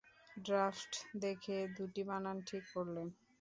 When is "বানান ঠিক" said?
2.09-2.63